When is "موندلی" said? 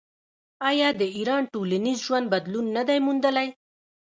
3.05-3.47